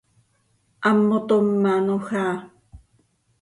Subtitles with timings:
[0.83, 2.35] Hammotómanoj áa.